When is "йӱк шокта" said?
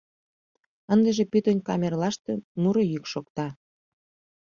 2.91-3.47